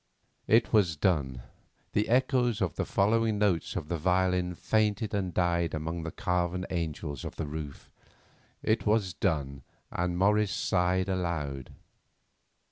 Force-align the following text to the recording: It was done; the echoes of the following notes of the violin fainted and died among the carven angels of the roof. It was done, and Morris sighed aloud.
It 0.47 0.73
was 0.73 0.95
done; 0.95 1.43
the 1.93 2.09
echoes 2.09 2.59
of 2.59 2.75
the 2.75 2.87
following 2.87 3.37
notes 3.37 3.75
of 3.75 3.87
the 3.87 3.99
violin 3.99 4.55
fainted 4.55 5.13
and 5.13 5.31
died 5.31 5.75
among 5.75 6.01
the 6.01 6.11
carven 6.11 6.65
angels 6.71 7.23
of 7.23 7.35
the 7.35 7.45
roof. 7.45 7.91
It 8.63 8.87
was 8.87 9.13
done, 9.13 9.61
and 9.91 10.17
Morris 10.17 10.51
sighed 10.51 11.07
aloud. 11.07 11.69